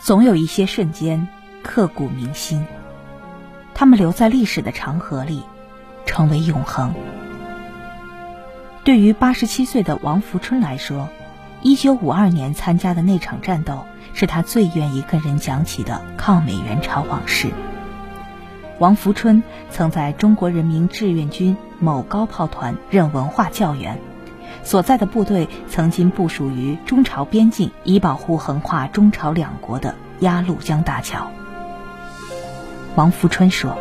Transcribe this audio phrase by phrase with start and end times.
[0.00, 1.28] 总有一些瞬间
[1.62, 2.66] 刻骨铭心，
[3.74, 5.42] 他们留在历史的长河里，
[6.06, 6.94] 成为永恒。
[8.84, 11.08] 对于八十七岁的王福春来说，
[11.62, 17.50] 一九五二年参加的那场战斗是他最愿意跟人讲起的抗美援朝往事。
[18.78, 24.00] 王福春曾在中国人民志愿军某高炮团任文化教员，
[24.62, 31.30] 所在的部队曾经部署于中朝边境，以保护横跨中朝两国的鸭绿江大桥。
[32.94, 33.78] 王福春说：“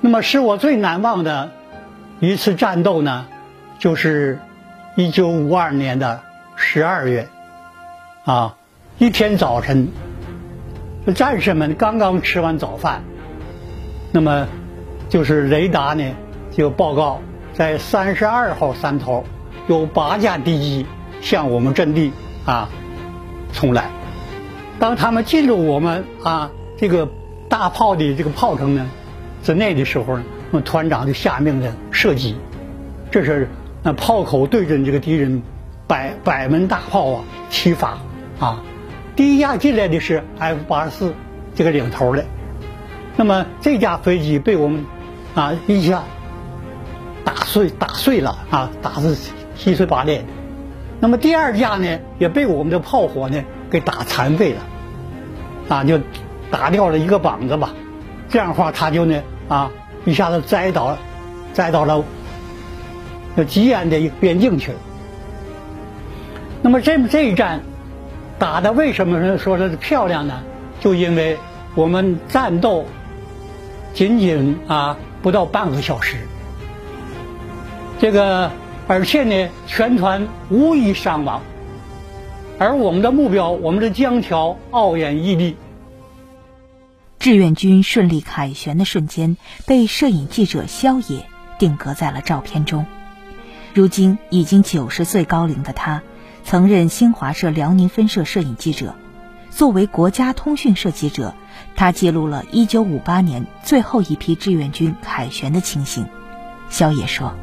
[0.00, 1.50] 那么使我最难忘的
[2.20, 3.26] 一次战斗呢？”
[3.78, 4.38] 就是
[4.96, 6.22] 一九五二年的
[6.54, 7.28] 十二月，
[8.24, 8.56] 啊，
[8.98, 9.88] 一天早晨，
[11.14, 13.02] 战士们刚刚吃完早饭，
[14.12, 14.46] 那么
[15.10, 16.14] 就是雷达呢
[16.50, 17.20] 就报告，
[17.52, 19.24] 在三十二号山头
[19.66, 20.86] 有八架敌机
[21.20, 22.12] 向我们阵地
[22.44, 22.68] 啊
[23.52, 23.90] 冲来。
[24.78, 27.08] 当他们进入我们啊这个
[27.48, 28.90] 大炮的这个炮城呢
[29.42, 32.36] 之内的时候呢，我们团长就下命令射击，
[33.10, 33.48] 这是。
[33.82, 35.40] 那炮口对准这个敌人，
[35.86, 38.00] 百百门大炮啊齐发
[38.40, 38.60] 啊！
[39.14, 41.14] 第一架进来的是 F 八十四
[41.54, 42.24] 这个领头的，
[43.16, 44.84] 那么这架飞机被我们
[45.36, 46.02] 啊一下
[47.24, 49.14] 打碎打碎了啊，打是
[49.56, 50.24] 七碎八裂的。
[51.00, 55.98] 那么第二架呢也被我们的炮火呢给打残废了，啊就
[56.50, 57.74] 打掉了一个膀子吧。
[58.28, 59.70] 这样的话他就呢啊
[60.04, 60.96] 一下子栽倒，
[61.52, 62.04] 栽到了。
[63.36, 64.78] 到吉安的一个边境去了。
[66.62, 67.60] 那么这这一战
[68.38, 70.42] 打的为什么说说是漂亮呢？
[70.80, 71.36] 就因为
[71.74, 72.86] 我们战斗
[73.92, 76.16] 仅仅啊不到半个小时，
[77.98, 78.50] 这个
[78.88, 81.42] 而且呢全团无一伤亡，
[82.58, 85.56] 而我们的目标，我们的江桥傲眼屹立。
[87.18, 89.36] 志愿军顺利凯旋的瞬间，
[89.66, 91.26] 被摄影记者肖野
[91.58, 92.86] 定格在了照片中。
[93.74, 96.02] 如今已经九十岁高龄的他，
[96.44, 98.94] 曾任新华社辽宁分社摄影记者。
[99.50, 101.34] 作为国家通讯社记者，
[101.74, 106.06] 他记录了1958年最后一批志愿军凯旋的情形。
[106.68, 107.34] 肖野说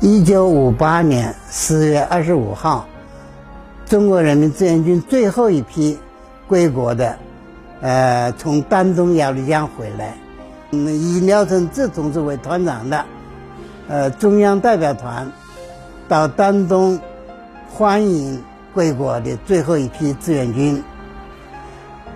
[0.00, 2.86] ：“1958 年4月25号，
[3.86, 5.98] 中国人民志愿军最后一批
[6.46, 7.18] 归国的，
[7.80, 10.14] 呃，从丹东鸭绿江回来，
[10.70, 13.04] 嗯，以廖承志同志为团长的。”
[13.88, 15.32] 呃，中央代表团
[16.08, 17.00] 到丹东
[17.72, 18.42] 欢迎
[18.74, 20.84] 归国的最后一批志愿军。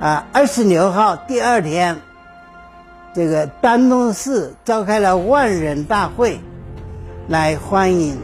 [0.00, 1.94] 啊，二十六号第二天，
[3.12, 6.40] 这个丹东市召开了万人大会，
[7.28, 8.16] 来欢迎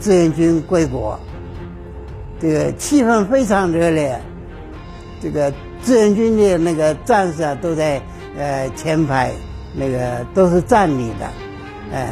[0.00, 1.18] 志愿军归国。
[2.40, 4.20] 这个气氛非常热烈，
[5.22, 5.52] 这个
[5.82, 8.02] 志愿军的那个战士啊，都在
[8.36, 9.32] 呃前排，
[9.72, 11.26] 那个都是站立的，
[11.92, 12.08] 哎。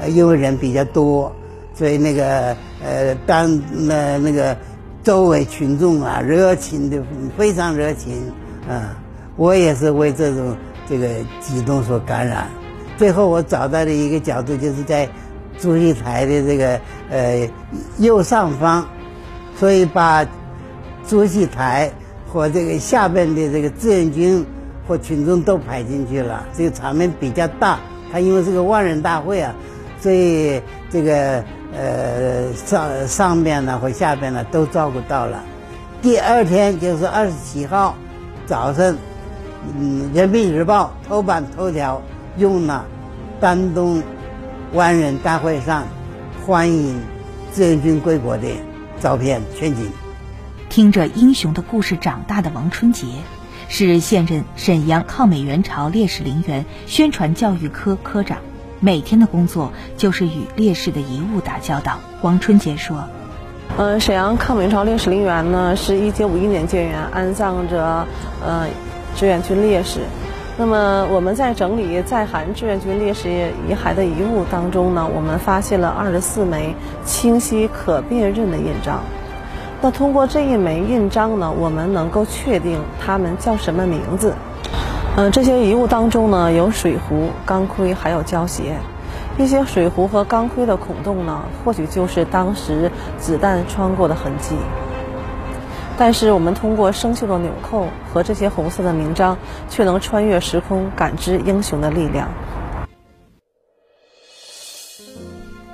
[0.00, 1.30] 呃，因为人比较多，
[1.72, 4.56] 所以那个呃，当那那个
[5.04, 7.00] 周围群众啊，热情的
[7.36, 8.32] 非常热情
[8.68, 8.96] 啊，
[9.36, 10.56] 我也是为这种
[10.88, 11.06] 这个
[11.40, 12.48] 激动所感染。
[12.96, 15.08] 最后我找到的一个角度，就是在
[15.58, 17.48] 主席台的这个呃
[17.98, 18.84] 右上方，
[19.56, 20.26] 所以把
[21.06, 21.90] 主席台
[22.26, 24.44] 和这个下边的这个志愿军
[24.86, 27.78] 和群众都排进去了，这个场面比较大。
[28.12, 29.52] 他因为是个万人大会啊，
[30.00, 31.44] 所以这个
[31.76, 35.42] 呃上上边呢和下边呢都照顾到了。
[36.00, 37.96] 第二天就是二十七号
[38.46, 38.96] 早晨，
[39.78, 42.00] 嗯，《人民日报》头版头条
[42.36, 42.86] 用了
[43.40, 44.02] 丹东
[44.72, 45.84] 万人大会上
[46.44, 47.00] 欢迎
[47.52, 48.48] 志愿军归国的
[49.00, 49.90] 照片全景。
[50.68, 53.06] 听着英雄的故事长大的王春杰。
[53.66, 58.38] 是现任沈阳抗美援朝烈士陵园宣传教育科科长，
[58.78, 61.98] 每天的工作就是与烈士的遗物打交道。
[62.20, 63.08] 王春杰说
[63.78, 68.06] ：“呃，沈阳抗美援朝烈士陵园呢，是一九五一年建园，安葬着
[68.44, 68.68] 呃
[69.16, 70.00] 志愿军烈士。
[70.56, 76.74] 那么我们在整理在韩志愿军烈士遗骸的遗物当中呢，我们发现了二十四枚
[77.04, 79.00] 清晰可辨认的印章。”
[79.82, 84.32] 那通过这一枚印章呢，我们能够确定他们叫什么名字。
[85.16, 88.76] 嗯，这些遗物当中呢，有水壶、钢盔，还有胶鞋。
[89.36, 94.54] 一些水壶和钢盔的孔洞呢，或许就是当时子弹穿过的痕迹。
[95.96, 99.38] 但是我们通过生锈的纽扣和这些红色的名章，
[99.68, 102.28] 却能穿越时空，感知英雄的力量。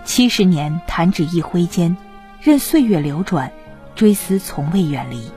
[0.04, 1.96] 七十年弹指一挥间，
[2.40, 3.52] 任岁月流转。
[3.96, 5.30] 追思从未远离。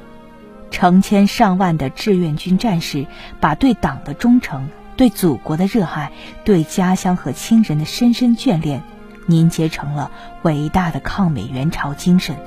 [0.72, 3.08] 成千上万的志愿军战士，
[3.42, 6.14] 把对党的忠诚、对祖国的热爱、
[6.46, 8.82] 对家乡和亲人的深深眷恋，
[9.26, 10.12] 凝结成了
[10.44, 12.38] 伟大的抗美援朝精神，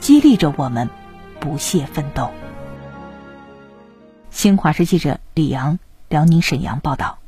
[0.00, 0.88] 激励着我们
[1.40, 2.30] 不懈奋斗。
[4.30, 5.78] 新华社记者李阳，
[6.08, 7.18] 辽宁沈阳报道。